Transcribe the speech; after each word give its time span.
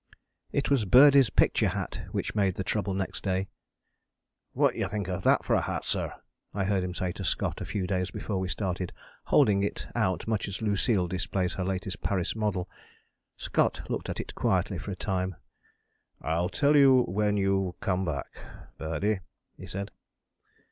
It 0.51 0.71
was 0.71 0.85
Birdie's 0.85 1.29
picture 1.29 1.67
hat 1.67 2.07
which 2.11 2.33
made 2.33 2.55
the 2.55 2.63
trouble 2.63 2.95
next 2.95 3.21
day. 3.21 3.49
"What 4.53 4.73
do 4.73 4.79
you 4.79 4.87
think 4.87 5.07
of 5.07 5.21
that 5.21 5.45
for 5.45 5.53
a 5.53 5.61
hat, 5.61 5.85
sir?" 5.85 6.11
I 6.55 6.63
heard 6.65 6.83
him 6.83 6.95
say 6.95 7.11
to 7.11 7.23
Scott 7.23 7.61
a 7.61 7.65
few 7.67 7.85
days 7.85 8.09
before 8.09 8.39
we 8.39 8.47
started, 8.47 8.93
holding 9.25 9.61
it 9.61 9.87
out 9.93 10.27
much 10.27 10.47
as 10.47 10.59
Lucille 10.59 11.07
displays 11.07 11.53
her 11.53 11.63
latest 11.63 12.01
Paris 12.01 12.35
model. 12.35 12.67
Scott 13.37 13.87
looked 13.91 14.09
at 14.09 14.19
it 14.19 14.33
quietly 14.33 14.79
for 14.79 14.89
a 14.89 14.95
time: 14.95 15.35
"I'll 16.19 16.49
tell 16.49 16.75
you 16.75 17.03
when 17.03 17.37
you 17.37 17.75
come 17.79 18.03
back, 18.03 18.25
Birdie," 18.79 19.19
he 19.55 19.67
said. 19.67 19.91